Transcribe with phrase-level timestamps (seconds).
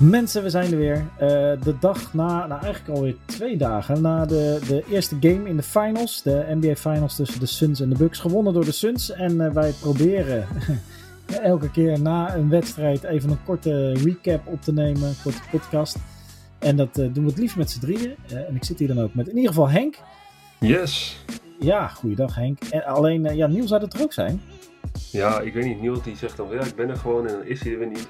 [0.00, 0.96] Mensen, we zijn er weer.
[0.96, 1.18] Uh,
[1.62, 5.62] de dag na, nou eigenlijk alweer twee dagen, na de, de eerste game in de
[5.62, 6.22] finals.
[6.22, 8.18] De NBA finals tussen de Suns en de Bucks.
[8.18, 9.10] Gewonnen door de Suns.
[9.10, 10.46] En uh, wij proberen
[11.42, 15.08] elke keer na een wedstrijd even een korte recap op te nemen.
[15.08, 15.96] Een korte podcast.
[16.58, 18.14] En dat uh, doen we het liefst met z'n drieën.
[18.28, 19.98] en ik zit hier dan ook met in ieder geval Henk.
[20.60, 21.24] Yes.
[21.60, 22.58] Ja, goeiedag Henk.
[22.70, 24.40] En alleen, ja, Niels zou het er ook zijn.
[25.10, 25.80] Ja, ik weet niet.
[25.80, 27.88] Niels die zegt dan, ja, ik ben er gewoon en dan is hij er weer
[27.88, 28.08] niet.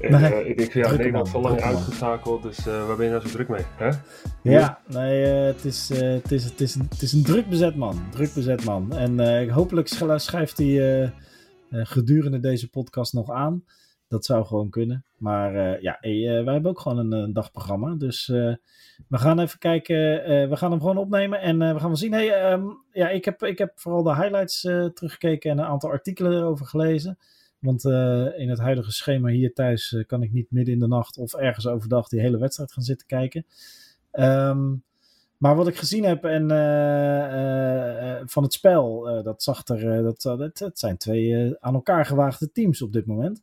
[0.00, 3.04] En, nee, uh, ik denk van ja, Nederland al lang uitgeschakeld, dus uh, waar ben
[3.04, 3.64] je nou zo druk mee?
[3.76, 3.90] Hè?
[4.42, 7.76] Ja, nee, uh, het, is, het, is, het, is een, het is een druk bezet
[7.76, 8.02] man.
[8.10, 8.96] Druk bezet man.
[8.96, 11.12] En hopelijk schrijft hij
[11.70, 13.64] gedurende deze podcast nog aan.
[14.08, 15.04] Dat zou gewoon kunnen.
[15.16, 17.94] Maar ja, hey, wij hebben ook gewoon een, een dagprogramma.
[17.94, 19.96] Dus we gaan even kijken.
[20.48, 22.12] we gaan hem gewoon opnemen en we gaan wel zien.
[22.12, 24.60] Hey, um, ja, ik, heb, ik heb vooral de highlights
[24.94, 27.18] teruggekeken en een aantal artikelen erover gelezen.
[27.58, 30.86] Want uh, in het huidige schema hier thuis uh, kan ik niet midden in de
[30.86, 33.46] nacht of ergens overdag die hele wedstrijd gaan zitten kijken.
[34.12, 34.84] Um,
[35.36, 40.02] maar wat ik gezien heb en, uh, van het spel, dat zag er.
[40.02, 43.42] dat, het, het zijn twee aan elkaar gewaagde teams op dit moment.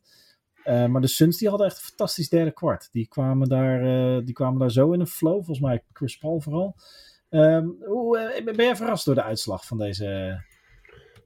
[0.64, 2.88] maar de Suns die hadden echt een fantastisch derde kwart.
[2.92, 5.34] Die kwamen daar, die kwamen daar zo in een flow.
[5.34, 6.74] Volgens mij Chris Paul vooral.
[7.30, 10.40] Um, hoe, ben jij verrast door de uitslag van deze,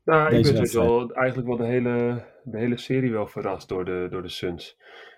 [0.08, 3.84] nou, ik ben dus wel eigenlijk wel de hele, de hele serie wel verrast door
[3.84, 4.76] de, door de Suns.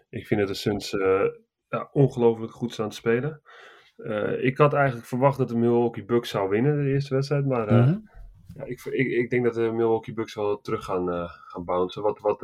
[0.09, 1.25] Ik vind dat de Suns uh,
[1.69, 3.43] ja, ongelooflijk goed staan te spelen.
[3.97, 7.47] Uh, ik had eigenlijk verwacht dat de Milwaukee Bucks zou winnen de eerste wedstrijd.
[7.47, 8.11] Maar uh, mm-hmm.
[8.55, 12.03] ja, ik, ik, ik, denk dat de Milwaukee Bucks wel terug gaan, gaan bouncen.
[12.03, 12.41] Wat, wat,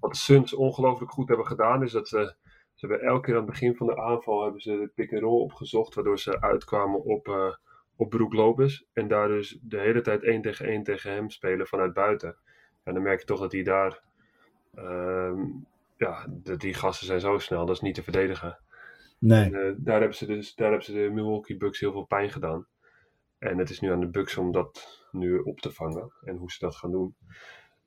[0.00, 2.34] wat de Suns ongelooflijk goed hebben gedaan is dat ze...
[2.74, 5.94] Ze hebben elke keer aan het begin van de aanval hebben ze de pick-and-roll opgezocht,
[5.94, 7.56] waardoor ze uitkwamen op,
[7.96, 8.82] op Broek Lopez.
[8.92, 12.36] En daar dus de hele tijd één tegen één tegen hem spelen vanuit buiten.
[12.86, 14.02] En dan merk je toch dat hij daar.
[14.74, 15.40] Uh,
[15.96, 18.58] ja, de, die gasten zijn zo snel, dat is niet te verdedigen.
[19.18, 19.44] Nee.
[19.44, 22.30] En, uh, daar, hebben ze dus, daar hebben ze de Milwaukee Bucks heel veel pijn
[22.30, 22.66] gedaan.
[23.38, 26.50] En het is nu aan de Bucks om dat nu op te vangen en hoe
[26.50, 27.14] ze dat gaan doen.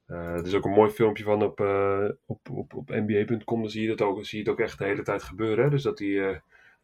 [0.07, 3.61] Uh, er is ook een mooi filmpje van op, uh, op, op, op NBA.com.
[3.61, 5.63] Dan zie je, dat ook, zie je het ook echt de hele tijd gebeuren.
[5.63, 5.69] Hè?
[5.69, 6.41] Dus dat die,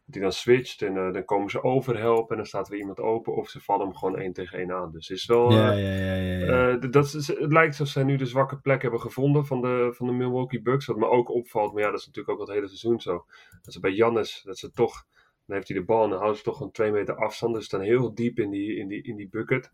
[0.08, 3.36] die dan switcht en uh, dan komen ze overhelpen en dan staat er iemand open
[3.36, 4.92] of ze vallen hem gewoon één tegen één aan.
[4.92, 5.52] Dus het is wel.
[5.52, 6.74] Ja, uh, ja, ja, ja, ja.
[6.74, 9.92] Uh, dat is, het lijkt alsof zij nu de zwakke plek hebben gevonden van de,
[9.92, 10.86] van de Milwaukee Bucks.
[10.86, 13.24] Wat me ook opvalt, maar ja, dat is natuurlijk ook het hele seizoen zo.
[13.62, 15.06] Dat ze bij Jannes, dat ze toch.
[15.46, 17.54] Dan heeft hij de bal en dan houden ze toch een twee meter afstand.
[17.54, 19.72] Dus staan heel diep in die, in die, in die bucket.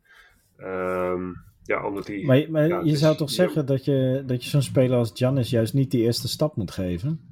[0.59, 2.22] Um, ja, omdat hij.
[2.22, 5.50] Maar, maar ja, je zou toch zeggen dat je, dat je zo'n speler als Jannes
[5.50, 7.31] juist niet die eerste stap moet geven?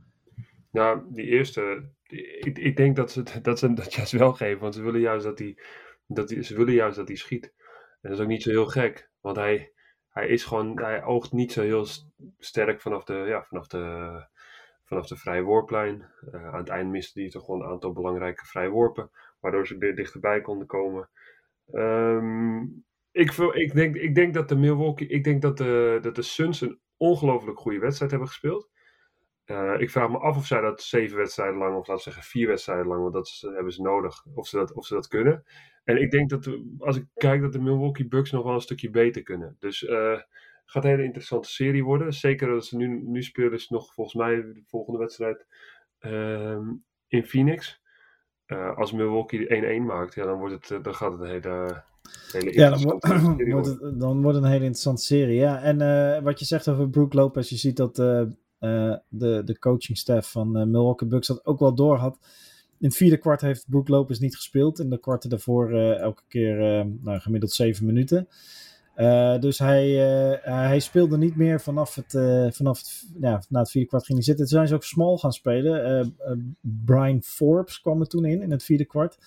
[0.70, 4.74] Nou, die eerste ik, ik denk dat ze, dat ze dat juist wel geven, want
[4.74, 5.58] ze willen juist dat hij,
[6.06, 7.52] dat ze willen juist dat hij schiet.
[8.00, 9.72] En dat is ook niet zo heel gek, want hij,
[10.08, 11.86] hij is gewoon, hij oogt niet zo heel
[12.38, 14.24] sterk vanaf de, ja, vanaf de,
[14.84, 16.08] vanaf de vrije worplijn.
[16.32, 19.10] Uh, aan het eind miste hij toch gewoon een aantal belangrijke vrije worpen,
[19.40, 21.08] waardoor ze weer dichterbij konden komen.
[21.72, 26.22] Um, ik, ik, denk, ik denk dat de Milwaukee, ik denk dat de, dat de
[26.22, 28.68] Suns een ongelooflijk goede wedstrijd hebben gespeeld.
[29.50, 32.22] Uh, ik vraag me af of zij dat zeven wedstrijden lang, of laten we zeggen
[32.22, 35.44] vier wedstrijden lang, want dat hebben ze nodig, of ze dat, of ze dat kunnen.
[35.84, 38.90] En ik denk dat, als ik kijk, dat de Milwaukee Bucks nog wel een stukje
[38.90, 39.56] beter kunnen.
[39.58, 40.20] Dus uh,
[40.64, 42.12] gaat een hele interessante serie worden.
[42.12, 45.46] Zeker dat ze nu, nu spelen ze nog volgens mij de volgende wedstrijd
[46.00, 46.58] uh,
[47.06, 47.82] in Phoenix.
[48.76, 51.82] Als Milwaukee 1-1 maakt, ja, dan, wordt het, dan gaat het een hele,
[52.32, 55.36] hele ja, dan, wordt dan wordt het een hele interessante serie.
[55.36, 58.22] Ja, en wat je zegt over Brook Lopez, je ziet dat uh,
[59.08, 62.18] de, de coachingstaff van uh, Milwaukee Bucks dat ook wel door had.
[62.78, 64.78] In het vierde kwart heeft Brook Lopez niet gespeeld.
[64.78, 68.28] In de kwarten daarvoor uh, elke keer nou, gemiddeld zeven minuten.
[69.40, 69.90] dus hij,
[70.42, 72.10] hij speelde niet meer vanaf het,
[72.54, 74.46] vanaf ja, na het vierde kwart ging hij zitten.
[74.46, 76.14] Toen zijn ze ook small gaan spelen.
[76.60, 79.18] Brian Forbes kwam er toen in, in het vierde kwart.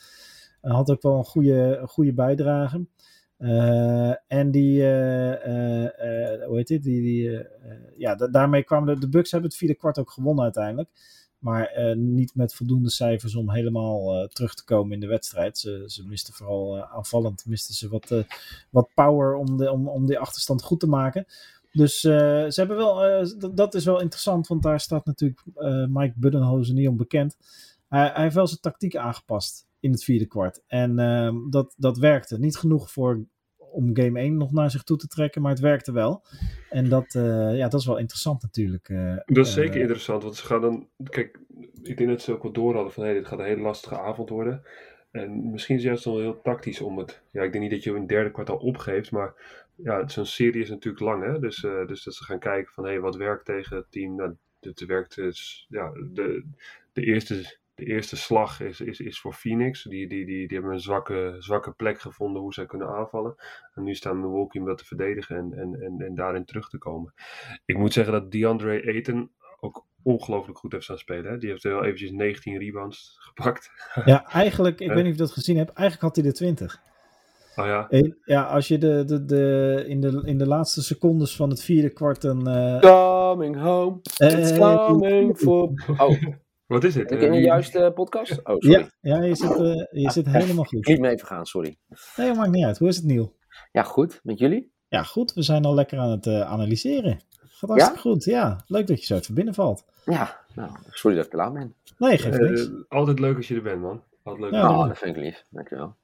[0.62, 2.86] Hij had ook wel een goede, een goede bijdrage.
[3.44, 6.84] Uh, en die, uh, uh, hoe heet dit?
[6.84, 7.42] Die,
[7.98, 10.90] ja, daarmee kwamen de, de Bucks hebben het vierde kwart ook gewonnen uiteindelijk.
[11.38, 15.58] Maar niet met voldoende cijfers om helemaal terug te komen in de wedstrijd.
[15.58, 18.26] Ze, ze misten vooral aanvallend misten ze wat,
[18.70, 21.26] wat power om, de, om, om die achterstand goed te maken.
[21.72, 25.42] Dus ze hebben wel, dat is wel interessant, want daar staat natuurlijk
[25.90, 27.38] Mike Buddenhozen niet onbekend.
[27.88, 30.62] Hij, hij heeft wel zijn tactiek aangepast in het vierde kwart.
[30.68, 32.40] En uh, dat, dat werkte.
[32.40, 33.26] Niet genoeg voor
[33.74, 36.24] om game 1 nog naar zich toe te trekken, maar het werkte wel.
[36.70, 38.90] En dat, uh, ja, dat is wel interessant natuurlijk.
[38.90, 40.88] Uh, dat is zeker interessant, want ze gaan dan...
[41.10, 41.40] Kijk,
[41.84, 44.00] ik denk dat ze ook wel door hadden van, hey, dit gaat een hele lastige
[44.00, 44.62] avond worden.
[45.12, 47.22] En misschien is het juist wel heel tactisch om het...
[47.32, 49.34] Ja, ik denk niet dat je een derde kwartaal opgeeft, maar
[49.76, 51.40] ja, zo'n serie is natuurlijk lang, hè.
[51.40, 54.16] Dus, dus dat ze gaan kijken van, hé, hey, wat werkt tegen het team?
[54.16, 56.44] Nou, Het werkt, dus, ja, de,
[56.94, 59.84] de, eerste, de eerste slag is, is, is voor Phoenix.
[59.84, 63.36] Die, die, die, die hebben een zwakke, zwakke plek gevonden hoe zij kunnen aanvallen.
[63.74, 66.78] En nu staan Milwaukee om dat te verdedigen en, en, en, en daarin terug te
[66.78, 67.14] komen.
[67.66, 71.32] Ik moet zeggen dat DeAndre Ayton ook ongelooflijk goed heeft staan spelen.
[71.32, 71.38] Hè?
[71.38, 73.72] Die heeft wel eventjes 19 rebounds gepakt.
[74.06, 76.82] Ja, eigenlijk, ik weet niet of je dat gezien hebt, eigenlijk had hij de 20.
[77.56, 77.88] Oh ja?
[78.26, 81.90] ja, als je de, de, de, in, de, in de laatste secondes van het vierde
[81.90, 82.48] kwart een...
[82.48, 82.80] Uh...
[82.80, 85.72] Coming home, it's uh, coming for...
[85.98, 86.22] Oh.
[86.74, 87.08] Wat is het?
[87.08, 88.32] Ben ik in de juiste podcast?
[88.32, 88.90] Oh, sorry.
[89.02, 90.88] Ja, ja je zit, uh, je zit helemaal goed.
[90.88, 91.78] Niet mee even gaan, sorry.
[92.16, 92.78] Nee, maakt niet uit.
[92.78, 93.36] Hoe is het, Niel?
[93.72, 94.20] Ja, goed.
[94.24, 94.72] Met jullie?
[94.88, 95.34] Ja, goed.
[95.34, 97.20] We zijn al lekker aan het analyseren.
[97.40, 98.14] Gaat hartstikke ja?
[98.14, 98.24] goed.
[98.24, 99.86] Ja, leuk dat je zo even binnenvalt.
[100.06, 101.76] Ja, nou, sorry dat ik te laat ben.
[101.98, 102.70] Nee, geeft niks.
[102.88, 104.04] altijd leuk als je er bent, man.
[104.24, 104.62] Altijd leuk.
[104.62, 105.46] Ja, oh, dat vind ik lief.
[105.50, 105.96] Dankjewel.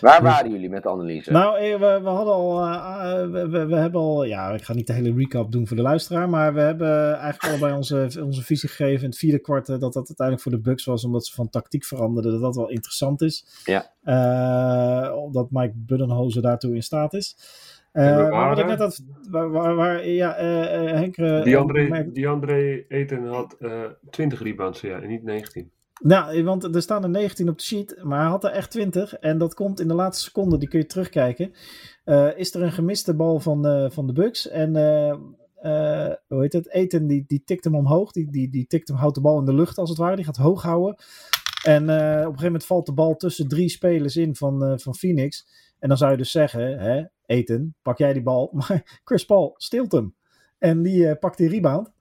[0.00, 1.32] Waar waren jullie met de analyse?
[1.32, 4.86] Nou, eh, we, we hadden al, uh, we, we, hebben al, ja, ik ga niet
[4.86, 8.68] de hele recap doen voor de luisteraar, maar we hebben eigenlijk allebei onze, onze visie
[8.68, 11.48] gegeven in het vierde kwart dat dat uiteindelijk voor de Bucks was, omdat ze van
[11.48, 13.62] tactiek veranderden, dat dat wel interessant is.
[13.64, 13.92] Ja.
[14.04, 17.36] Uh, omdat Mike Buddenholzer daartoe in staat is.
[17.92, 21.16] Uh, waar, wat ik net had, waar, waar, waar ja, uh, Henk...
[21.16, 23.56] DeAndre, DeAndre Eten had
[24.10, 25.70] 20 rebounds, ja, en niet 19.
[25.98, 29.14] Nou, want er staan er 19 op de sheet, maar hij had er echt 20.
[29.14, 31.52] En dat komt in de laatste seconde, die kun je terugkijken.
[32.04, 34.48] Uh, is er een gemiste bal van, uh, van de Bucks.
[34.48, 34.72] En
[36.26, 36.70] hoe heet het?
[36.70, 38.12] Eten die, die tikt hem omhoog.
[38.12, 40.16] Die, die, die tikt hem, houdt de bal in de lucht als het ware.
[40.16, 40.96] Die gaat hoog houden.
[41.64, 45.46] En op een gegeven moment valt de bal tussen drie spelers in van, van Phoenix.
[45.78, 48.50] En dan zou je dus zeggen, hè, Eten, pak jij die bal.
[48.58, 50.14] Maar Chris Paul steelt hem.
[50.58, 51.92] En die pakt die rebound.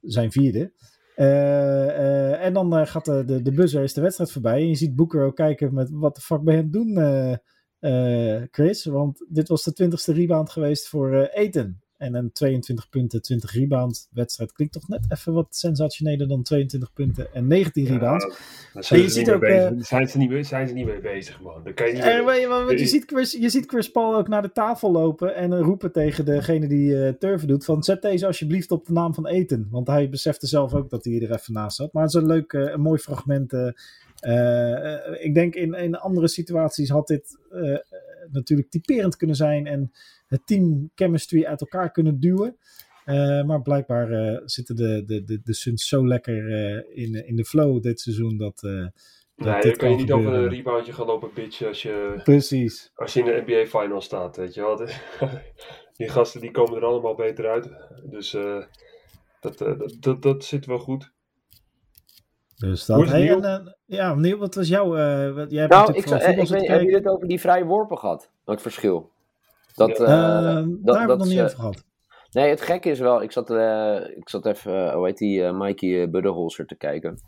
[0.00, 0.72] Zijn vierde.
[1.20, 4.60] Uh, uh, en dan uh, gaat de, de, de buzzer is de wedstrijd voorbij.
[4.60, 7.40] En je ziet Boeker ook kijken met wat de fuck ben je aan het
[7.80, 8.84] doen, Chris?
[8.84, 11.82] Want dit was de twintigste rebound geweest voor Eten.
[12.00, 16.92] En een 22 punten, 20 rebound wedstrijd klinkt toch net even wat sensationeler dan 22
[16.92, 18.24] punten en 19 rebounds.
[18.74, 21.74] Ja, zijn, je ziet ook, uh, zijn, ze niet, zijn ze niet mee bezig, man.
[21.74, 24.92] Kan je, niet maar, je, ziet Chris, je ziet Chris Paul ook naar de tafel
[24.92, 28.92] lopen en roepen tegen degene die uh, turven doet van zet deze alsjeblieft op de
[28.92, 29.68] naam van Eten.
[29.70, 31.92] Want hij besefte zelf ook dat hij er even naast zat.
[31.92, 33.52] Maar het is een leuk, een mooi fragment.
[35.20, 37.38] ik denk in, in andere situaties had dit
[38.32, 39.92] natuurlijk typerend kunnen zijn en
[40.30, 42.56] het team chemistry uit elkaar kunnen duwen.
[43.06, 47.36] Uh, maar blijkbaar uh, zitten de, de, de, de Suns zo lekker uh, in, in
[47.36, 48.62] de flow dit seizoen dat.
[48.62, 48.90] nee,
[49.60, 52.90] dan kan je niet over een reboundje gaan lopen pitchen als je, Precies.
[52.94, 54.36] als je in de NBA final staat.
[54.36, 54.76] Weet je wel.
[55.96, 57.70] die gasten die komen er allemaal beter uit.
[58.04, 58.30] Dus
[59.40, 61.12] dat, dat, dat, dat zit wel goed.
[62.56, 63.08] Dus dat.
[63.08, 64.96] Hey, en, ja, Neil, wat was jouw.
[64.96, 68.30] jij hebt nou, ik, zou, ik weet, heb je het over die vrije worpen gehad?
[68.44, 69.10] Wat verschil?
[69.74, 70.16] Dat, uh, daar
[70.56, 71.84] hebben we het nog niet over gehad.
[72.30, 75.40] Nee, het gekke is wel, ik zat, uh, ik zat even, uh, hoe heet die,
[75.40, 77.18] uh, Mikey Buddenholzer te kijken.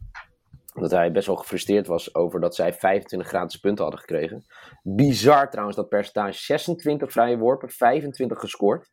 [0.74, 4.44] Dat hij best wel gefrustreerd was over dat zij 25 gratis punten hadden gekregen.
[4.82, 6.38] Bizar trouwens, dat percentage.
[6.38, 8.90] 26 vrije worpen, 25 gescoord.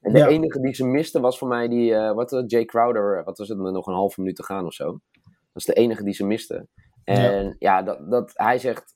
[0.00, 3.48] En de enige die ze miste was voor mij die, wat Jay Crowder, wat was
[3.48, 4.84] het, met nog een halve minuut te gaan of zo.
[5.22, 6.66] Dat is de enige die ze miste.
[7.04, 8.94] En ja, ja dat, dat, hij zegt,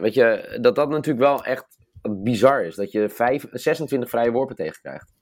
[0.00, 2.74] weet je, dat dat natuurlijk wel echt bizar is.
[2.74, 5.14] Dat je 5, 26 vrije worpen tegenkrijgt.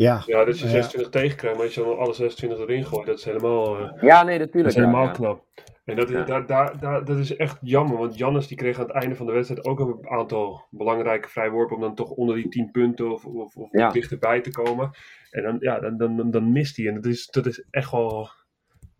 [0.00, 1.20] Ja, ja dat je 26 ja.
[1.20, 4.38] tegenkrijgt, maar als je dan alle 26 erin gooit, dat is helemaal, uh, ja, nee,
[4.38, 5.44] natuurlijk, dat is helemaal ja, knap.
[5.84, 6.24] En dat, ja.
[6.24, 9.26] daar, daar, daar, dat is echt jammer, want Jannes die kreeg aan het einde van
[9.26, 13.24] de wedstrijd ook een aantal belangrijke vrijworpen om dan toch onder die 10 punten of,
[13.24, 14.90] of, of dichterbij te komen.
[15.30, 16.86] En dan, ja, dan, dan, dan mist hij.
[16.86, 18.28] En dat is, dat is echt wel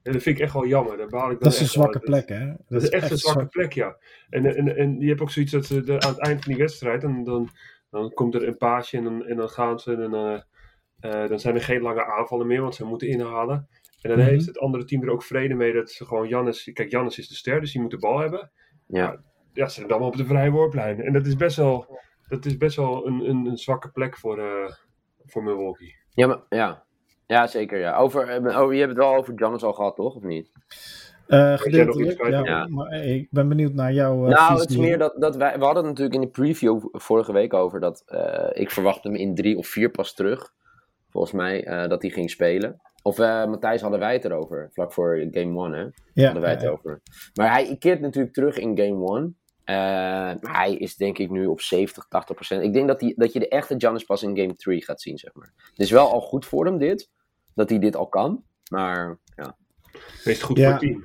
[0.03, 0.97] en dat vind ik echt wel jammer.
[0.97, 2.47] Daar baal ik dan dat is een zwakke plek, hè?
[2.47, 3.97] Dat, dat, is echt, een zwakke plek, ja.
[4.29, 6.63] En, en, en je hebt ook zoiets dat ze de, aan het eind van die
[6.63, 7.49] wedstrijd, en dan,
[7.91, 10.43] dan komt er een paasje en dan, en dan gaan ze en dan,
[11.01, 13.69] uh, dan zijn er geen lange aanvallen meer, want ze moeten inhalen.
[14.01, 14.33] En dan mm -hmm.
[14.33, 17.29] heeft het andere team er ook vrede mee dat ze gewoon Jannes, kijk, Jannes is
[17.29, 18.51] de ster, dus die moet de bal hebben.
[18.87, 19.23] Ja.
[19.53, 21.01] Ja, ze zijn dan op de vrije worplijn.
[21.01, 24.39] En dat is best wel, dat is best wel een, een, een zwakke plek voor,
[24.39, 24.71] uh,
[25.25, 25.97] voor Milwaukee.
[26.15, 26.85] Ja, maar, ja,
[27.31, 27.79] ja, zeker.
[27.79, 27.97] Ja.
[27.97, 30.15] Over, eh, oh, je hebt het wel over Giannis al gehad, toch?
[30.15, 30.51] Of niet?
[31.29, 34.25] Uh, gedeeltelijk, ja, ja, Maar ik ben benieuwd naar jouw.
[34.25, 35.59] Uh, nou, het is meer dat, dat wij.
[35.59, 38.05] We hadden het natuurlijk in de preview vorige week over dat.
[38.09, 40.53] Uh, ik verwacht hem in drie of vier pas terug.
[41.11, 42.81] Volgens mij dat hij ging spelen.
[43.03, 44.71] Of Matthijs hadden wij het erover.
[44.73, 45.83] Vlak voor game one, hè?
[46.13, 47.01] Ja, hadden wij het over.
[47.35, 49.33] Maar hij keert natuurlijk terug in game one.
[50.41, 52.63] maar hij is denk ik nu op 70, 80 procent.
[52.63, 55.19] Ik denk dat, hij, dat je de echte Giannis pas in game 3 gaat zien,
[55.19, 55.53] zeg maar.
[55.71, 57.09] Het is wel al goed voor hem, dit
[57.55, 58.45] dat hij dit al kan.
[58.71, 59.57] Maar ja.
[60.25, 61.05] Wees goed voor het team.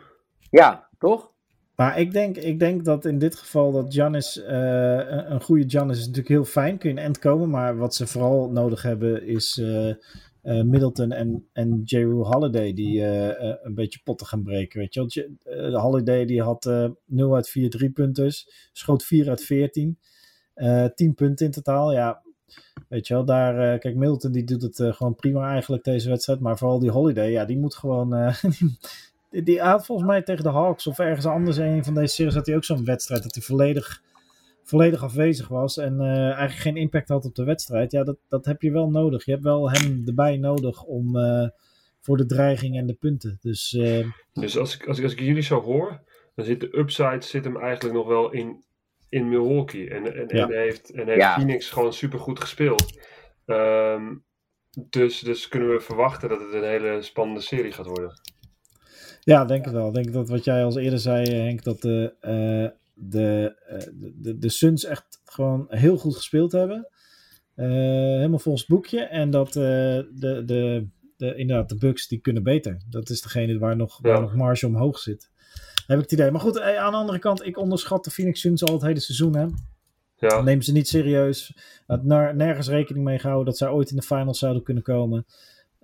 [0.50, 1.34] Ja, toch?
[1.75, 5.98] Maar ik denk, ik denk dat in dit geval dat Giannis, uh, een goede Giannis
[5.98, 7.50] is natuurlijk heel fijn, kun je in end komen.
[7.50, 9.94] Maar wat ze vooral nodig hebben is uh,
[10.42, 14.80] Middleton en, en Jeru Holiday die een beetje potten gaan breken.
[14.80, 15.80] Weet je wel.
[15.80, 20.00] Holiday die had 0 uit 4 drie punters, schoot 4 uit 14.
[20.96, 21.94] 10 punten in totaal.
[21.94, 22.22] Ja,
[22.88, 26.10] Weet je wel, daar, uh, kijk, Middleton die doet het uh, gewoon prima eigenlijk deze
[26.10, 26.40] wedstrijd.
[26.40, 28.16] Maar vooral die Holiday, ja, die moet gewoon.
[28.16, 28.44] Uh,
[29.32, 32.34] die, die volgens mij tegen de Hawks of ergens anders in een van deze series
[32.34, 33.24] had hij ook zo'n wedstrijd.
[33.24, 34.02] Dat hij volledig,
[34.64, 37.92] volledig afwezig was en eigenlijk geen impact had op de wedstrijd.
[37.92, 39.25] Ja, dat, dat heb je wel nodig.
[39.25, 41.18] Je hebt wel hem erbij nodig om
[42.02, 43.38] voor de dreiging en de punten.
[43.42, 43.70] Dus,
[44.34, 46.02] dus als, ik, als, ik, als ik jullie zo hoor,
[46.36, 48.64] dan zit de upside zit hem eigenlijk nog wel in
[49.09, 49.89] in Milwaukee.
[49.89, 53.00] En, en, en heeft, en heeft Phoenix gewoon super goed gespeeld.
[53.45, 54.24] Um,
[54.89, 58.21] dus, dus kunnen we verwachten dat het een hele spannende serie gaat worden.
[59.19, 59.88] Ja, denk het wel.
[59.88, 64.38] Ik denk dat wat jij al eerder zei, Henk, dat de, uh, de, uh, de,
[64.38, 66.88] de Suns echt gewoon heel goed gespeeld hebben.
[67.55, 69.01] Uh, helemaal volgens boekje.
[69.01, 70.43] En dat de, de,
[71.17, 72.81] de, inderdaad, de Bucks die kunnen beter.
[72.89, 75.33] Dat is degene waar nog, waar nog marge omhoog zit
[75.88, 76.32] heb ik het idee.
[76.32, 79.00] Maar goed, eh, aan de andere kant, ik onderschat de Phoenix Suns al het hele
[79.00, 79.36] seizoen.
[79.36, 79.46] Hè?
[80.15, 80.42] Ja.
[80.42, 81.58] Neem ze niet serieus.
[81.88, 85.25] Had nergens rekening mee gehouden dat zij ooit in de finals zouden kunnen komen.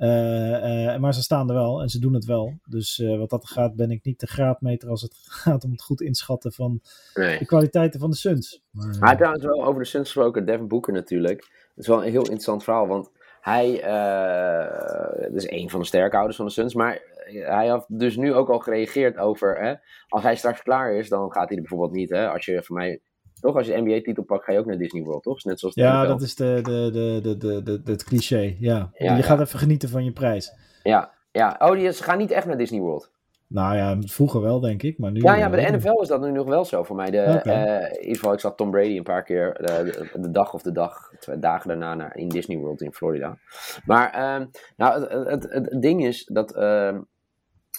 [0.02, 2.60] Uh, uh, maar ze staan er wel en ze doen het wel.
[2.66, 5.82] Dus uh, wat dat gaat, ben ik niet de graadmeter als het gaat om het
[5.82, 6.82] goed inschatten van
[7.14, 7.38] nee.
[7.38, 8.62] de kwaliteiten van de Suns.
[8.72, 11.40] Maar, maar trouwens wel over de Suns gesproken, Devin Booker natuurlijk.
[11.40, 13.10] Dat is wel een heel interessant verhaal, want
[13.42, 13.72] hij
[15.34, 17.02] is een van de sterkhouders van de Suns, maar
[17.34, 19.74] hij heeft dus nu ook al gereageerd over, hè,
[20.08, 22.76] als hij straks klaar is, dan gaat hij er bijvoorbeeld niet, hè, als je voor
[22.76, 23.02] mij,
[23.40, 25.44] toch, als je de NBA-titel pakt, ga je ook naar Disney World, toch?
[25.44, 28.90] Net zoals ja, dat is de, de, de, de, de, de, het cliché, ja.
[28.94, 30.54] ja je gaat even genieten van je prijs.
[30.84, 31.56] Ja, ja.
[31.60, 33.12] Oh, die, ze gaan niet echt naar Disney World.
[33.52, 34.98] Nou ja, vroeger wel, denk ik.
[34.98, 37.12] Maar nu ja, ja, bij de NFL is dat nu nog wel zo voor mij.
[37.12, 37.90] De, okay.
[37.90, 40.72] in ieder geval, ik zag Tom Brady een paar keer de, de, dag of de
[40.72, 43.38] dag, twee dagen daarna naar, in Disney World in Florida.
[43.86, 44.46] Maar uh,
[44.78, 46.98] nou, het, het, het, ding is dat uh,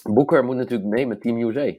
[0.03, 1.73] Boeker moet natuurlijk mee met Team USA.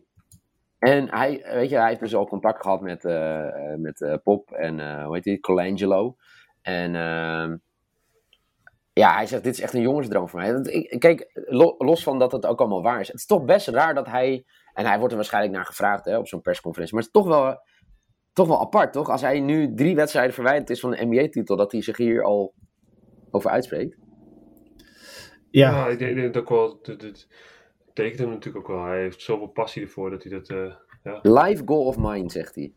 [0.79, 4.51] En hij, weet je, hij heeft dus al contact gehad met, uh, met uh, Pop
[4.51, 6.17] en uh, hoe heet die, Colangelo.
[6.63, 7.57] En ehm,
[8.93, 10.61] ja, hij zegt, dit is echt een jongensdroom voor mij.
[10.63, 11.31] Ik, kijk,
[11.79, 13.07] los van dat het ook allemaal waar is.
[13.07, 16.19] Het is toch best raar dat hij, en hij wordt er waarschijnlijk naar gevraagd hè,
[16.19, 16.95] op zo'n persconferentie.
[16.95, 17.59] Maar het is toch wel,
[18.33, 19.09] toch wel apart, toch?
[19.09, 22.55] Als hij nu drie wedstrijden verwijderd is van de NBA-titel, dat hij zich hier al
[23.31, 23.97] over uitspreekt.
[25.51, 26.81] Ja, ja ik denk dat ook wel
[27.95, 28.85] tekent hem natuurlijk ook wel.
[28.85, 30.51] Hij heeft zoveel passie ervoor dat hij dat.
[30.51, 30.73] Uh,
[31.03, 31.19] ja.
[31.23, 32.73] Live goal of mine, zegt hij.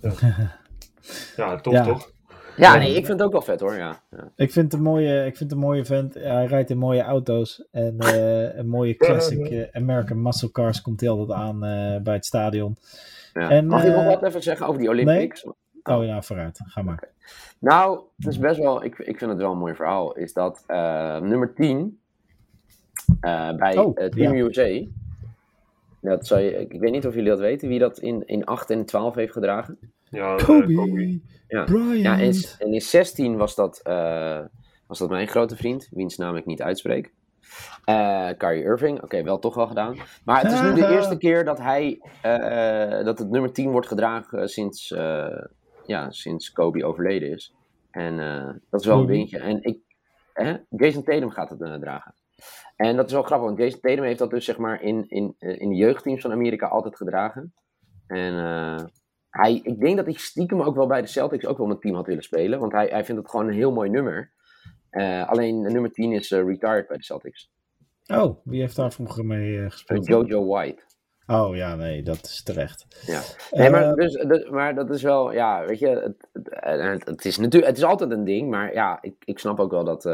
[0.00, 0.12] Ja,
[1.36, 2.14] ja tof toch?
[2.56, 3.74] Ja, nee, ik vind het ook wel vet hoor.
[3.74, 4.00] Ja.
[4.10, 4.30] ja.
[4.36, 6.14] Ik vind het een mooie, ik vind een mooie vent.
[6.14, 7.64] Hij rijdt in mooie auto's.
[7.70, 12.14] En uh, een mooie classic uh, American muscle cars komt hij altijd aan uh, bij
[12.14, 12.76] het stadion.
[13.32, 13.50] Ja.
[13.50, 15.44] En, Mag ik nog wat even zeggen over die Olympics?
[15.44, 15.54] Nee?
[15.96, 16.60] Oh ja, vooruit.
[16.66, 16.94] Ga maar.
[16.94, 17.10] Okay.
[17.58, 20.16] Nou, het is best wel, ik, ik vind het wel een mooi verhaal.
[20.16, 20.64] Is dat
[21.22, 21.84] nummer 10 uh,
[23.20, 24.44] bij oh, uh, Team ja.
[24.44, 24.86] USA.
[26.00, 28.70] Dat zou je, ik weet niet of jullie dat weten, wie dat in, in 8
[28.70, 29.78] en 12 heeft gedragen.
[30.10, 31.20] Ja, eh, Kobe, Kobe.
[31.48, 31.64] Ja.
[31.64, 32.02] Bryant.
[32.02, 33.80] Ja, en, en, in 16 was dat,
[34.86, 37.14] was dat mijn grote vriend, wiens naam ik niet uitspreek.
[37.90, 39.96] Uh, Kyrie Irving, oké, wel toch wel gedaan.
[40.24, 42.00] Maar het is nu de eerste keer dat hij,
[43.04, 44.88] dat het nummer 10 wordt gedragen sinds,
[45.86, 47.54] ja, sinds Kobe overleden is.
[47.90, 48.16] En
[48.70, 49.38] dat is wel een dingetje.
[49.38, 49.78] En ik,
[50.70, 52.14] Jason Tatum gaat het dragen.
[52.76, 55.34] En dat is wel grappig, want Jason Tatum heeft dat dus zeg maar in, in,
[55.38, 57.54] eh, in de jeugdteams van Amerika altijd gedragen.
[58.06, 58.84] En uh,
[59.30, 61.94] hij, ik denk dat hij stiekem ook wel bij de Celtics ook wel met team
[61.94, 62.60] had willen spelen.
[62.60, 64.32] Want hij, hij vindt het gewoon een heel mooi nummer.
[64.90, 67.50] Uh, alleen nummer 10 is uh, retired bij de Celtics.
[68.06, 70.06] Oh, wie heeft daar vroeger mee gespeeld?
[70.06, 70.82] Jojo White.
[71.26, 72.86] Oh ja, nee, dat is terecht.
[73.06, 73.20] Ja.
[73.50, 77.38] Nee, maar, dus, dus, maar dat is wel, ja, weet je, het, het, het, is
[77.38, 80.04] natuurlijk, het is altijd een ding, maar ja, ik, ik snap ook wel dat,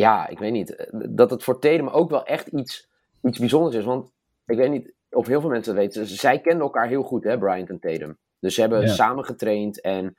[0.00, 2.88] ja, ik weet niet, dat het voor Tatum ook wel echt iets,
[3.22, 3.84] iets bijzonders is.
[3.84, 4.12] Want
[4.46, 7.68] ik weet niet of heel veel mensen weten, zij kenden elkaar heel goed, hè, Bryant
[7.68, 8.18] en Tatum.
[8.40, 10.10] Dus ze hebben samen getraind en uh,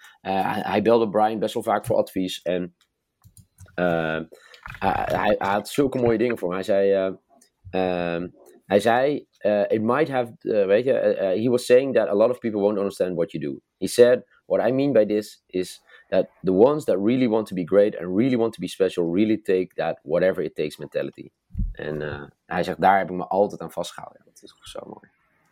[0.46, 2.42] hij belde Brian best wel vaak voor advies.
[2.42, 2.76] En
[3.76, 4.20] uh,
[4.80, 6.54] hij, hij, had zulke mooie dingen voor me.
[6.54, 7.14] Hij zei,
[7.72, 8.28] uh,
[8.66, 9.28] hij zei
[9.68, 10.34] it might have,
[10.68, 10.92] weet je,
[11.42, 13.60] he was saying that a lot of people won't understand what you do.
[13.78, 15.82] He said, what I mean by this is
[16.12, 19.14] that the ones that really want to be great and really want to be special
[19.14, 21.30] really take that whatever it takes mentality.
[21.72, 24.22] En uh, hij zegt, daar heb ik me altijd aan vastgehouden.
[24.26, 25.10] Dat is zo mooi.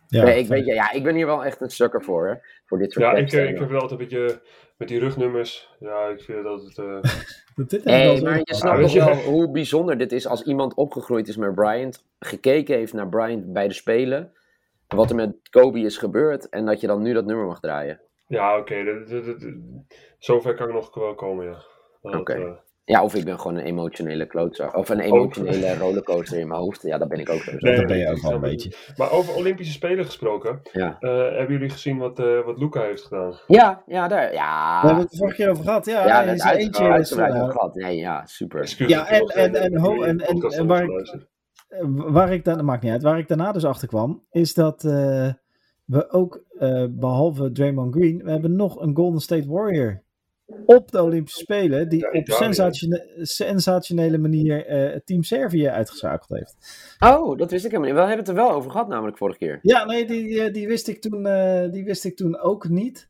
[0.08, 2.34] Ja, nee, ik, weet, ja, ja, ik ben hier wel echt een sucker voor, hè,
[2.66, 4.42] voor dit soort Ja, ik, ik heb wel altijd een beetje
[4.78, 5.70] met die rugnummers.
[5.80, 6.78] Ja, ik vind dat het...
[7.60, 7.84] Uh...
[7.84, 11.56] hey, maar je snapt toch wel hoe bijzonder dit is als iemand opgegroeid is met
[11.56, 14.34] Bryant, gekeken heeft naar Bryant bij de Spelen,
[14.88, 18.02] wat er met Kobe is gebeurd en dat je dan nu dat nummer mag draaien.
[18.30, 18.74] Ja, oké.
[18.74, 19.40] Okay.
[20.18, 21.58] Zover kan ik nog wel komen, ja.
[22.02, 22.18] Oké.
[22.18, 22.40] Okay.
[22.40, 22.52] Uh...
[22.84, 24.76] Ja, of ik ben gewoon een emotionele klootzak.
[24.76, 26.82] Of een emotionele rollercoaster in mijn hoofd.
[26.82, 27.52] Ja, dat ben ik ook zo.
[27.58, 28.74] Nee, dat ben je ook wel een beetje.
[28.96, 30.62] Maar over Olympische Spelen gesproken.
[30.72, 30.98] Ja.
[31.00, 33.40] Uh, hebben jullie gezien wat, uh, wat Luca heeft gedaan?
[33.48, 34.34] Ja, ja, daar.
[34.34, 34.82] Ja.
[34.82, 35.86] We hebben het vorige keer over gehad.
[35.86, 36.90] Ja, ja nee, is eentje.
[36.90, 37.76] Uitgebreid over gehad.
[37.76, 38.62] Nee, ja, super.
[38.62, 41.16] Excuse ja, en, en, en, en, en, en, en waar, ik,
[41.96, 44.84] waar ik dan, dat maakt niet uit, waar ik daarna dus achter kwam, is dat
[44.84, 45.30] uh,
[45.90, 50.02] we ook, uh, behalve Draymond Green, we hebben nog een Golden State Warrior
[50.66, 56.30] op de Olympische Spelen, die Ja, op sensatione- sensationele manier eh, het Team Servië uitgeschakeld
[56.30, 56.56] heeft.
[57.00, 58.00] Oh, dat wist ik helemaal niet.
[58.02, 59.60] We hebben het er wel over gehad, namelijk vorige keer.
[59.62, 63.10] Ja, nee, die, eh, die, wist, ik toen, eh, die wist ik toen ook niet.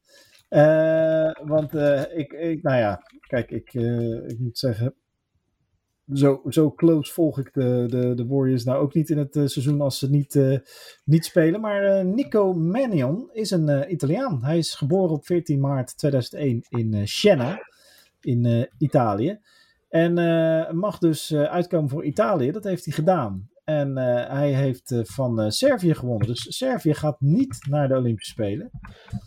[0.49, 4.93] Eh, want eh, ik, ik, nou ja, kijk, ik, eh, ik moet zeggen,
[6.13, 9.45] zo, zo close volg ik de, de, de Warriors nou ook niet in het eh,
[9.45, 10.57] seizoen als ze niet, eh,
[11.03, 11.61] niet spelen.
[11.61, 14.43] Maar eh, Nico Mannion is een eh, Italiaan.
[14.43, 17.59] Hij is geboren op 14 maart 2001 in eh, Siena,
[18.21, 19.39] in eh, Italië.
[19.89, 22.51] En eh, mag dus eh, uitkomen voor Italië.
[22.51, 23.49] Dat heeft hij gedaan.
[23.63, 26.27] En eh, hij heeft eh, van eh, Servië gewonnen.
[26.27, 28.69] Dus Servië gaat niet naar de Olympische Spelen.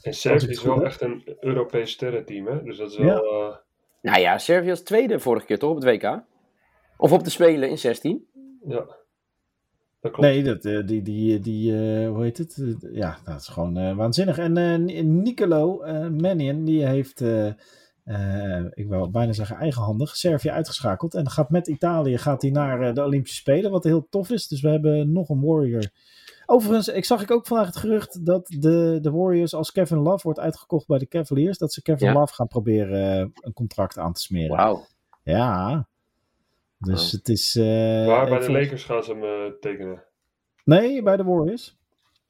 [0.03, 0.85] En Servië is wel heb.
[0.85, 2.63] echt een Europees sterrenteam, hè?
[2.63, 3.07] Dus dat is wel...
[3.07, 3.15] Ja.
[3.21, 3.57] eh,
[4.03, 6.23] Nou ja, Servië was tweede vorige keer toch op het WK?
[7.03, 8.27] Of op de Spelen in 16?
[8.67, 9.01] ja.
[10.01, 10.29] Dat klopt.
[10.29, 12.59] Nee, dat, eh, die, die, die eh, hoe heet het?
[12.59, 14.39] Eh, ja, dat is gewoon eh, waanzinnig.
[14.39, 17.47] En eh, Ni- Nicolo eh Mannion, die heeft, eh,
[18.05, 21.15] eh, ik wil bijna zeggen eigenhandig, Servië uitgeschakeld.
[21.15, 24.49] En gaat met Italië gaat hij naar eh, de Olympische Spelen, wat heel tof is.
[24.49, 25.91] Dus we hebben nog een Warrior.
[26.47, 30.23] Overigens, ik zag ik ook vandaag het gerucht dat de, de Warriors, als Kevin Love
[30.23, 32.13] wordt uitgekocht bij de Cavaliers, dat ze Kevin Ja.
[32.13, 34.57] Love gaan proberen eh, een contract aan te smeren.
[34.57, 34.87] Wauw.
[35.23, 35.89] Ja.
[36.87, 37.57] Dus het is...
[37.57, 37.65] eh,
[38.07, 40.03] Waar bij de vond- Lakers gaan ze hem eh, tekenen?
[40.65, 41.81] Nee, bij de Warriors.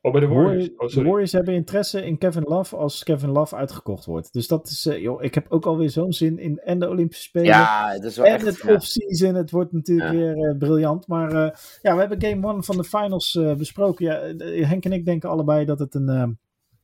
[0.00, 0.68] Oh, bij de Warriors.
[0.68, 1.08] Warriors, Oh, de.
[1.08, 4.32] Warriors hebben interesse in Kevin Love als Kevin Love uitgekocht wordt.
[4.32, 7.22] Dus dat is, eh, joh, ik heb ook alweer zo'n zin in en de Olympische
[7.24, 7.46] Spelen.
[7.46, 8.44] Ja, het is wel en echt...
[8.46, 8.74] het ja.
[8.74, 10.18] off-season, het wordt natuurlijk Ja.
[10.18, 11.06] weer eh, briljant.
[11.06, 11.50] Maar eh,
[11.82, 14.04] ja, we hebben game one van de finals besproken.
[14.04, 16.28] Ja, Henk en ik denken allebei dat het een, eh,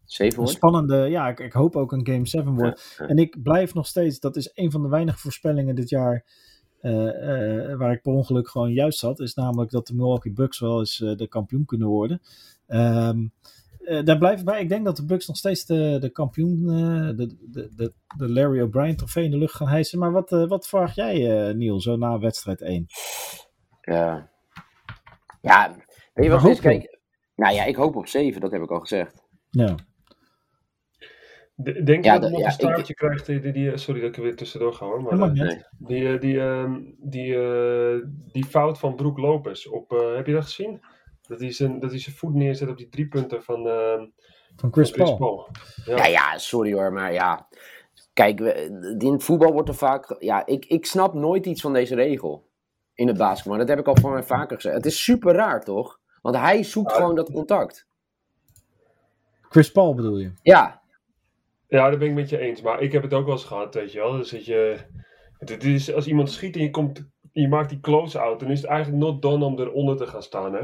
[0.04, 0.48] Zeven hoor.
[0.48, 2.94] spannende, ja, ik, ik hoop ook een game 7 wordt.
[2.98, 3.10] Ja, ja.
[3.10, 6.24] En ik blijf nog steeds, dat is een van de weinige voorspellingen dit jaar.
[6.80, 10.58] Eh, eh, waar ik per ongeluk gewoon juist zat, is namelijk dat de Milwaukee Bucks
[10.58, 12.20] wel eens eh, de kampioen kunnen worden.
[12.66, 13.26] Ehm,
[13.84, 14.60] eh, daar blijf ik bij.
[14.60, 16.66] Ik denk dat de Bucks nog steeds de, de kampioen,
[17.16, 19.98] de, de, de, Larry O'Brien trofee in de lucht gaan hijsen.
[19.98, 22.86] Maar wat, wat vraag jij, Niel, zo na wedstrijd 1?
[23.80, 24.30] Ja.
[25.40, 25.76] Ja,
[26.14, 26.60] weet je wat is?
[26.60, 26.98] Kijk,
[27.34, 29.22] nou ja, ik hoop op zeven, dat heb ik al gezegd.
[29.50, 29.74] Ja.
[31.64, 33.26] Denk je Ja, dat dat- hij nog ja, een ik- staartje krijgt?
[33.26, 35.02] Die, die, die- sorry dat ik er weer tussendoor ga hoor.
[35.02, 37.98] Maar, eh, die, eh, die, ehm, die, eh,
[38.32, 39.66] die fout van Broek Lopez.
[39.66, 40.80] Op, eh, heb je dat gezien?
[41.22, 44.06] Dat hij, zijn, dat hij zijn voet neerzet op die drie punten van, ehm,
[44.56, 45.16] Van Chris, van Chris Paul.
[45.16, 45.48] Paul.
[45.84, 45.96] Ja.
[45.96, 47.48] Ja, ja, sorry hoor, maar ja.
[48.12, 50.16] Kijk, we- in het voetbal wordt er vaak.
[50.18, 52.46] Ja, ik, ik snap nooit iets van deze regel.
[52.94, 53.58] In het basketbal.
[53.58, 54.74] Dat heb ik al voor mij vaker gezegd.
[54.76, 56.00] Het is super raar, toch?
[56.22, 56.96] Want hij zoekt Ja.
[56.96, 57.86] gewoon dat contact.
[59.48, 60.32] Chris Paul bedoel je?
[60.42, 60.80] Ja,
[61.68, 62.62] Ja, dat ben ik met je eens.
[62.62, 64.12] Maar ik heb het ook wel eens gehad, weet je wel.
[64.12, 64.76] Dus dat je,
[65.38, 68.70] het is, als iemand schiet en je, komt, je maakt die close-out, dan is het
[68.70, 70.54] eigenlijk not done om eronder te gaan staan.
[70.54, 70.60] Hè?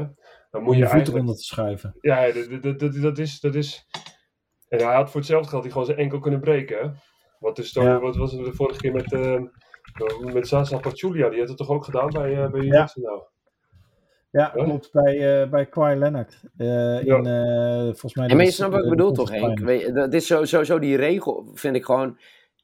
[0.51, 1.07] Dan moet Om je, je voet eigenlijk...
[1.07, 1.95] eronder te schuiven.
[2.01, 3.85] Ja, dat, dat, dat, dat is, dat is...
[4.67, 6.77] En hij had voor hetzelfde geld die gewoon zijn enkel kunnen breken.
[6.77, 6.89] hè.
[7.39, 7.99] Wat, is dan, Ja.
[7.99, 9.41] wat was het de vorige keer met, eh
[10.33, 11.29] met Sasa Pachulia?
[11.29, 12.89] Die had het toch ook gedaan bij, eh bij Ja.
[12.93, 13.21] Nou?
[14.35, 14.63] Ja, Ja.
[14.63, 14.91] klopt.
[14.91, 16.39] Bij, eh bij Kawhi Leonard.
[16.57, 18.27] Eh, in, eh, volgens mij...
[18.27, 19.41] en maar je snapt wat ik bedoel toch, Henk?
[19.43, 22.17] conference Weet je, dat is zo, sowieso die regel, vind ik gewoon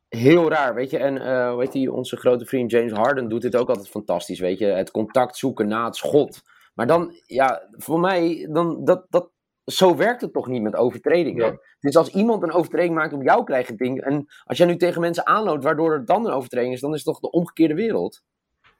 [0.09, 0.97] heel raar, weet je.
[0.97, 4.57] En eh weet je, onze grote vriend James Harden doet dit ook altijd fantastisch, weet
[4.59, 4.65] je.
[4.65, 6.41] Het contact zoeken na het schot.
[6.73, 9.29] Maar dan, ja, voor mij, dan, dat, dat,
[9.65, 11.45] zo werkt het toch niet met overtredingen.
[11.45, 11.57] Ja.
[11.79, 14.01] Dus als iemand een overtreding maakt op jou, krijg je het ding.
[14.01, 16.95] En als jij nu tegen mensen aanloopt, waardoor het dan een overtreding is, dan is
[16.95, 18.23] het toch de omgekeerde wereld.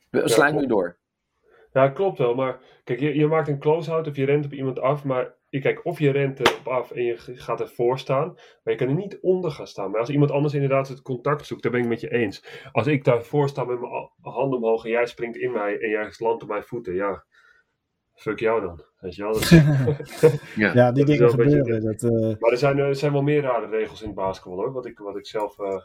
[0.10, 1.00] We- ik nu door.
[1.74, 2.36] Ja, klopt wel.
[2.36, 5.04] Maar kijk, je, je maakt een close-out of je rent op iemand af.
[5.04, 8.28] Maar je, kijk, of je rent erop af en je gaat ervoor staan.
[8.64, 9.92] Maar je kan er niet onder gaan staan.
[9.92, 12.46] Maar als iemand anders inderdaad het contact zoekt, daar ben ik met je eens.
[12.72, 15.90] Als ik daarvoor sta met mijn a- hand omhoog en jij springt in mij en
[15.90, 16.94] jij landt op mijn voeten.
[16.96, 17.24] Ja,
[18.16, 18.84] fuck jou dan.
[19.00, 19.34] Weet je wel?
[19.34, 19.52] Dat is-
[20.74, 21.98] Ja, die dingen beetje gebeuren.
[21.98, 24.72] Dat, eh, Maar er zijn, er zijn wel meer rare regels in het basketbal hoor.
[24.74, 25.60] Wat ik, wat ik zelf.
[25.60, 25.82] eh,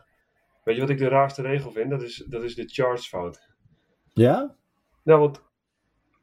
[0.64, 1.90] weet je wat ik de raarste regel vind?
[1.90, 3.48] Dat is, dat is de charge fout.
[4.12, 4.56] ja?
[5.04, 5.44] Nou, want.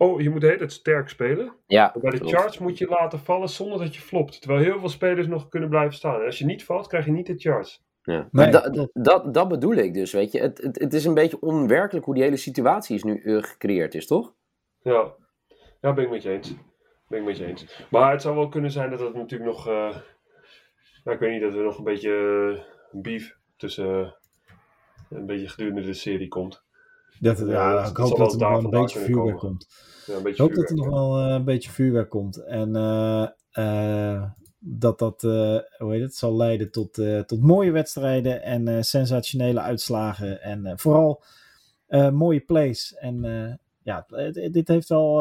[0.03, 1.53] Oh, je moet de hele tijd sterk spelen.
[1.67, 2.35] Ja, Maar bij de klopt.
[2.35, 4.41] charge moet je laten vallen zonder dat je flopt.
[4.41, 6.19] Terwijl heel veel spelers nog kunnen blijven staan.
[6.19, 7.77] En als je niet valt, krijg je niet de charge.
[8.01, 8.13] Ja.
[8.13, 9.03] Nee, Maar da- klopt.
[9.03, 10.39] dat, dat bedoel ik dus, weet je.
[10.39, 13.95] Het, het, het is een beetje onwerkelijk hoe die hele situatie is nu eh, gecreëerd
[13.95, 14.33] is, toch?
[14.81, 15.13] Ja.
[15.81, 16.53] ja, ben ik met je eens.
[17.07, 17.85] Ben ik met je eens.
[17.91, 19.67] Maar het zou wel kunnen zijn dat het natuurlijk nog.
[19.67, 19.73] eh,
[21.03, 22.11] nou, ik weet niet, dat er nog een beetje
[22.91, 24.15] eh, beef tussen.
[25.09, 26.62] een beetje gedurende de serie komt.
[27.23, 29.67] Dat, ja, ik hoop dat er nog wel een beetje vuurwerk komt.
[30.05, 32.37] Ja, een beetje ik hoop dat er nog wel een beetje vuurwerk komt.
[32.37, 32.71] En
[34.59, 36.93] dat dat, hoe heet het, zal leiden tot,
[37.25, 40.41] tot mooie wedstrijden en sensationele uitslagen.
[40.41, 41.23] En vooral
[42.11, 42.95] mooie plays.
[42.95, 43.21] En
[43.81, 44.05] ja,
[44.51, 45.17] dit heeft al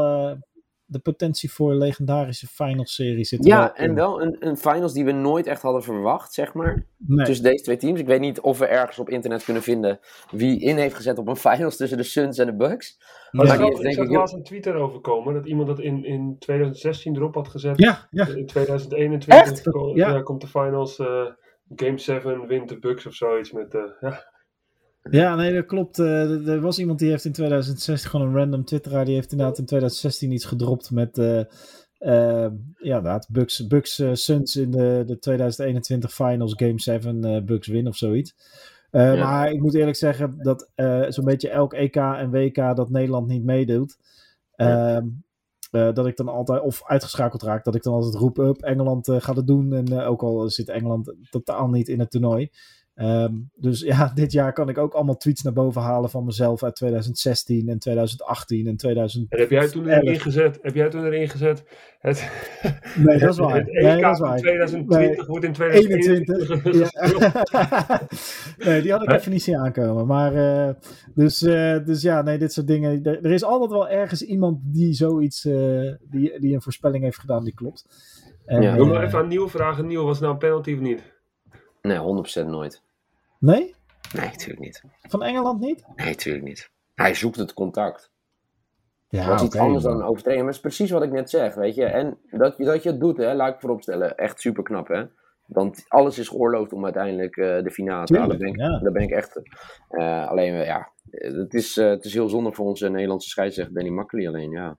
[0.92, 5.46] de potentie voor legendarische finals-serie zit Ja, en wel een, een finals die we nooit
[5.46, 6.86] echt hadden verwacht, zeg maar.
[7.16, 8.00] Tussen deze twee teams.
[8.00, 10.00] Ik weet niet of we ergens op internet kunnen vinden
[10.30, 12.98] wie in heeft gezet op een finals tussen de Suns en de Bucks.
[13.30, 13.52] Maar ja.
[13.52, 17.48] ik zag laatst een tweet erover komen dat iemand dat in, in 2016 erop had
[17.48, 17.78] gezet.
[17.78, 18.26] Ja, ja.
[18.26, 20.22] In 2021 ja.
[20.22, 21.26] komt de finals, uh,
[21.76, 23.74] Game 7 wint de Bucks of zoiets met...
[23.74, 24.31] Uh, ja.
[25.10, 25.98] Ja, nee, dat klopt.
[25.98, 29.58] Uh, er was iemand die heeft in 2016 gewoon een random twitteraar, die heeft inderdaad
[29.58, 31.44] in 2016 iets gedropt met, uh, uh,
[32.76, 37.96] ja, inderdaad, Bucks, Bucks Suns in de, de 2021 Finals Game 7 Bucks win of
[37.96, 38.34] zoiets.
[38.90, 40.70] Maar ik moet eerlijk zeggen dat
[41.08, 43.98] zo'n beetje elk EK en WK dat Nederland niet meedoet,
[44.56, 45.06] ehm,
[45.70, 49.36] dat ik dan altijd, of uitgeschakeld raak, dat ik dan altijd roep up, Engeland gaat
[49.36, 49.72] het doen.
[49.72, 52.50] En ook al zit Engeland totaal niet in het toernooi.
[52.94, 56.62] Ehm, dus ja, dit jaar kan ik ook allemaal tweets naar boven halen van mezelf
[56.62, 59.32] uit 2016 en 2018 en 2000.
[59.32, 60.58] En heb jij toen erin gezet?
[60.62, 61.64] Heb jij toen erin gezet?
[61.98, 62.30] Het,
[62.96, 63.56] nee, dat is waar.
[63.56, 64.38] Het EK nee, dat is waar.
[64.38, 66.94] 2020 wordt in 2021.
[68.66, 70.06] nee, die had ik even niet zien aankomen.
[70.06, 70.74] Maar uh,
[71.14, 73.04] dus, uh, dus ja, nee, dit soort dingen.
[73.04, 77.44] Er is altijd wel ergens iemand die zoiets, uh, die, die een voorspelling heeft gedaan
[77.44, 77.86] die klopt.
[78.44, 78.76] En, ja.
[78.76, 79.86] Doe maar even aan Nieuw vragen.
[79.86, 81.11] Nieuw, was het nou een penalty of niet?
[81.82, 81.98] Nee,
[82.44, 82.82] 100% nooit.
[83.38, 83.74] Nee?
[84.12, 84.82] Nee, natuurlijk niet.
[85.02, 85.84] Van Engeland niet?
[85.96, 86.70] Nee, natuurlijk niet.
[86.94, 88.10] Hij zoekt het contact.
[89.08, 90.44] Ja, dat is iets anders dan een overtreding.
[90.44, 91.84] Maar dat is precies wat ik net zeg, weet je.
[91.84, 94.16] En dat je, dat je het doet, hè, laat ik vooropstellen.
[94.16, 95.04] Echt super knap, hè.
[95.46, 98.38] Want alles is geoorloofd om uiteindelijk uh, de finale te halen.
[98.38, 98.78] Daar ja.
[98.78, 99.40] daar ben ik echt...
[99.90, 104.26] Uh, alleen, ja, het is, het is heel zonde voor onze Nederlandse scheidsrechter Danny Makkely.
[104.26, 104.76] Alleen, ja,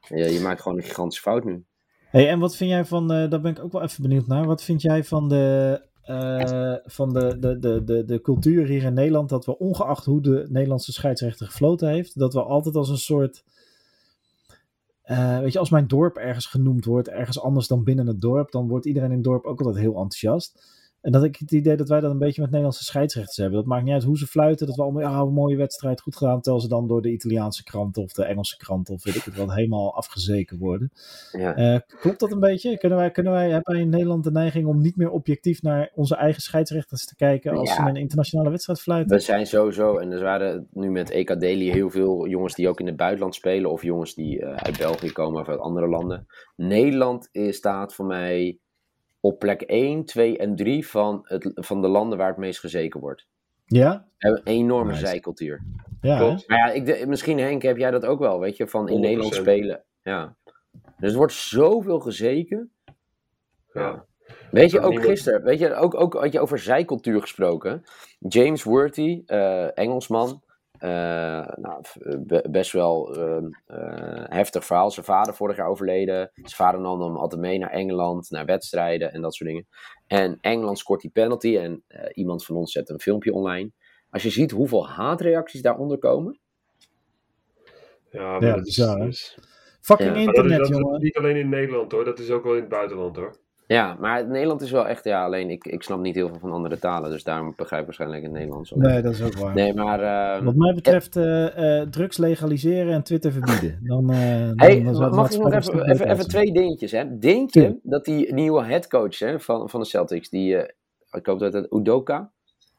[0.00, 1.64] je, je maakt gewoon een gigantische fout nu.
[2.10, 4.44] Hey, en wat vind jij van, daar ben ik ook wel even benieuwd naar.
[4.44, 8.94] Wat vind jij van de uh, van de, de, de, de, de cultuur hier in
[8.94, 12.96] Nederland dat we ongeacht hoe de Nederlandse scheidsrechter gefloten heeft, dat we altijd als een
[12.96, 13.44] soort.
[15.04, 18.50] Uh, weet je, als mijn dorp ergens genoemd wordt, ergens anders dan binnen het dorp,
[18.50, 20.64] dan wordt iedereen in het dorp ook altijd heel enthousiast.
[21.06, 23.58] En dat ik het idee dat wij dat een beetje met Nederlandse scheidsrechters hebben.
[23.58, 24.66] Dat maakt niet uit hoe ze fluiten.
[24.66, 26.40] Dat we allemaal, ja, een mooie wedstrijd, goed gedaan.
[26.40, 29.36] Terwijl ze dan door de Italiaanse kranten of de Engelse kranten of weet ik het
[29.36, 30.92] wel, helemaal afgezeken worden.
[31.32, 31.74] Ja.
[31.74, 32.78] Uh, klopt dat een beetje?
[32.78, 35.90] Kunnen wij, kunnen wij, hebben wij in Nederland de neiging om niet meer objectief naar
[35.94, 39.16] onze eigen scheidsrechters te kijken als ze een internationale wedstrijd fluiten?
[39.16, 42.80] We zijn sowieso, en er waren nu met EK Daily heel veel jongens die ook
[42.80, 43.70] in het buitenland spelen.
[43.70, 46.26] Of jongens die uh, uit België komen of uit andere landen.
[46.56, 48.58] Nederland staat voor mij
[49.26, 53.00] op plek 1, 2 en 3 van, het, van de landen waar het meest gezeken
[53.00, 53.26] wordt.
[53.64, 54.06] Ja?
[54.18, 55.06] Een enorme nice.
[55.06, 55.64] zijcultuur.
[56.00, 56.48] Ja, Klopt.
[56.48, 59.00] Maar ja, ik, misschien Henk, heb jij dat ook wel, weet je, van in 100%.
[59.00, 59.82] Nederland spelen.
[60.02, 60.36] Ja.
[60.98, 62.70] Dus er wordt zoveel gezeken.
[63.72, 64.04] Ja.
[64.50, 67.82] Weet je, ook gisteren, weet je, ook, ook had je over zijcultuur gesproken.
[68.18, 70.42] James Worthy, uh, Engelsman,
[70.80, 71.82] uh, nou,
[72.50, 73.36] best wel uh,
[73.66, 74.90] uh, heftig verhaal.
[74.90, 76.30] Zijn vader vorig jaar overleden.
[76.34, 79.66] Zijn vader nam hem altijd mee naar Engeland, naar wedstrijden en dat soort dingen.
[80.06, 83.70] En Engeland scoort die penalty en iemand van ons zet een filmpje online.
[84.10, 86.40] Als je ziet hoeveel haatreacties daaronder komen.
[88.10, 88.74] Ja, maar ja, dat is...
[88.74, 89.38] Dus...
[89.80, 90.20] Fucking ja.
[90.20, 92.60] internet, dat is, dat is niet alleen in Nederland hoor, dat is ook wel in
[92.60, 93.36] het buitenland hoor.
[93.66, 96.52] Ja, maar Nederland is wel echt, ja, alleen ik, ik snap niet heel veel van
[96.52, 98.74] andere talen, dus daarom begrijp ik waarschijnlijk het Nederlands.
[98.74, 98.80] Ook.
[98.80, 99.54] Nee, dat is ook waar.
[99.54, 100.00] Nee, maar...
[100.38, 103.78] Uh, Wat mij betreft, uh, uh, drugs legaliseren en Twitter verbieden.
[103.88, 107.18] Dan, hey, dan, mag ik nog even, even, even, twee dingetjes, hè?
[107.18, 107.74] Denk je ja.
[107.82, 110.56] dat die nieuwe headcoach hè, van, van de Celtics, die,
[111.10, 112.32] ik hoop dat het Udoka,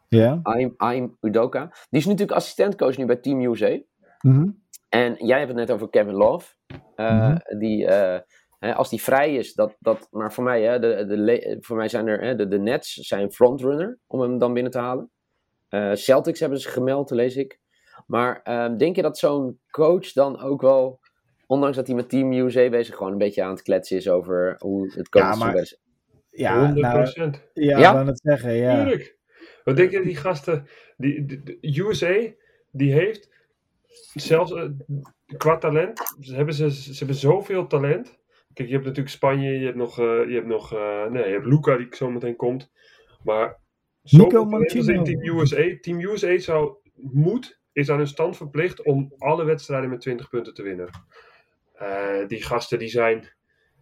[0.08, 0.42] ja.
[0.44, 3.70] I'm, I'm Udoka, die is natuurlijk assistentcoach nu bij Team USA.
[3.70, 4.66] Mm -hmm.
[4.90, 7.60] En jij hebt het net over Kevin Love, mm -hmm.
[7.60, 7.88] die
[8.60, 11.88] Hè, als die vrij is, dat, dat, maar voor mij, hè, de, de, voor mij
[11.88, 15.12] zijn er hè, de, de Nets zijn frontrunner om hem dan binnen te halen.
[15.70, 17.60] Uh, Celtics hebben ze gemeld, lees ik.
[18.06, 21.00] Maar uh, denk je dat zo'n coach dan ook wel,
[21.46, 24.56] ondanks dat hij met Team USA bezig gewoon een beetje aan het kletsen is over
[24.60, 25.80] hoe het coach ja, maar, is?
[26.30, 26.76] Ja, 100%.
[26.76, 27.08] Nou,
[27.54, 28.06] ja, ja?
[28.06, 28.76] het zeggen, ja.
[28.76, 29.18] Tuurlijk.
[29.64, 30.68] Wat denk je, die gasten,
[30.98, 32.34] die, die, de USA,
[32.72, 33.30] die heeft
[34.14, 34.64] zelfs uh,
[35.38, 38.18] qua talent, ze hebben, ze, ze hebben zoveel talent
[38.58, 41.34] Kijk, je hebt natuurlijk Spanje, je hebt nog, uh, je hebt nog uh, nee, je
[41.34, 42.72] hebt Luca die zo meteen komt.
[43.24, 43.60] Maar
[44.02, 45.78] Nico in Team USA.
[45.82, 50.54] Team USA zou, moet, is aan hun stand verplicht om alle wedstrijden met 20 punten
[50.54, 50.90] te winnen.
[51.82, 53.30] Uh, die gasten die zijn,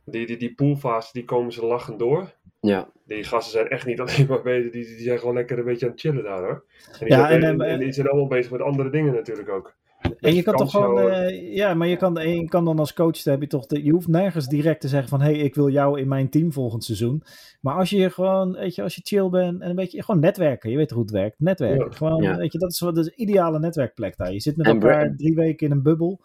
[0.05, 2.33] die, die, die poolfase, die komen ze lachend door.
[2.59, 2.89] Ja.
[3.05, 5.85] Die gasten zijn echt niet alleen maar bezig, die, die zijn gewoon lekker een beetje
[5.85, 6.65] aan het chillen daar hoor.
[6.99, 9.13] En die, Ja, zijn, en, en, eh, en die zijn allemaal bezig met andere dingen
[9.13, 9.75] natuurlijk ook.
[10.19, 12.93] En je kan toch gewoon, eh, ja, maar je kan, en je kan dan als
[12.93, 15.55] coach, heb je toch, de, je hoeft nergens direct te zeggen van, hé, hey, ik
[15.55, 17.23] wil jou in mijn team volgend seizoen.
[17.61, 20.21] Maar als je hier gewoon, weet je, als je chill bent en een beetje, gewoon
[20.21, 21.85] netwerken, je weet hoe het werkt, netwerken.
[21.89, 21.95] Ja.
[21.95, 22.37] Gewoon, Ja.
[22.37, 24.31] weet je, dat is wat de ideale netwerkplek daar.
[24.31, 26.19] Je zit met En elkaar Brad- drie weken in een bubbel.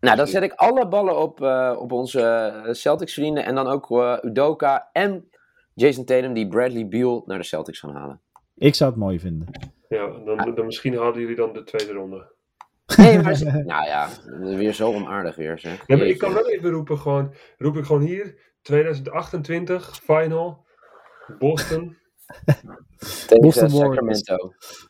[0.00, 3.44] Nou, dan zet ik alle ballen op, eh, op onze Celtics vrienden.
[3.44, 5.28] En dan ook eh, Udoka en
[5.74, 8.20] Jason Tatum die Bradley Beal naar de Celtics gaan halen.
[8.56, 9.46] Ik zou het mooi vinden.
[9.88, 12.32] Ja, dan, dan misschien halen jullie dan de tweede ronde.
[12.96, 14.08] Nee, maar ze- nou ja,
[14.40, 15.86] weer zo onaardig weer zeg.
[15.86, 20.66] Ja, maar ik kan wel even roepen, gewoon, roep ik gewoon hier, 2028, final,
[21.38, 21.96] Boston.
[23.26, 23.70] Tegen Boston.
[23.70, 24.34] Sacramento.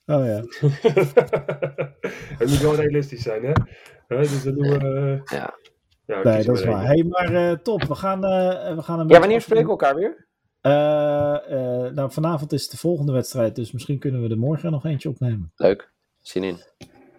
[0.06, 0.42] Oh ja.
[2.38, 3.52] Het moet wel realistisch zijn, hè?
[4.08, 4.78] Hè, dus dan doen we...
[5.28, 5.54] eh, Ja.
[6.06, 6.84] ja Nee, dat is maar waar.
[6.86, 7.82] hey, maar eh, top.
[7.84, 10.28] We gaan, eh, we gaan een Ja, wanneer spreken we elkaar weer?
[10.60, 11.34] Eh,
[11.86, 15.08] eh, nou, vanavond is de volgende wedstrijd, dus misschien kunnen we er morgen nog eentje
[15.08, 15.52] opnemen.
[15.56, 15.92] Leuk.
[16.20, 16.58] Zin in.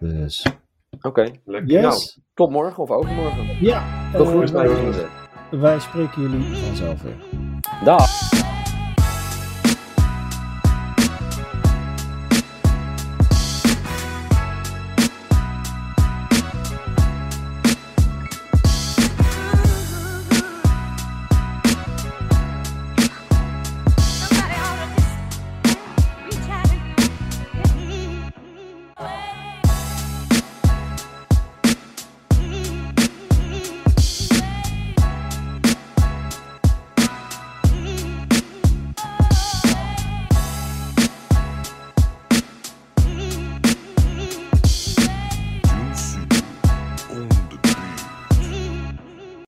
[0.00, 0.46] Dus,
[1.06, 1.30] Oké.
[1.44, 1.70] Lekker.
[1.70, 1.82] yes.
[1.82, 2.00] Nou,
[2.34, 3.56] tot morgen of overmorgen.
[3.60, 3.84] Ja.
[4.12, 5.06] Tot naar wij,
[5.50, 7.16] wij spreken jullie vanzelf weer.
[7.84, 8.10] Dag.